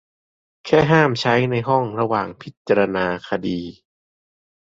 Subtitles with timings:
[0.65, 3.59] แค่ห้ามใช้ในห้องระหว่างพิจารณาคดี